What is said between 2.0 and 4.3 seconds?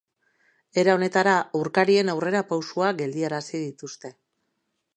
aurrera pausoak geldiarazi dituzte.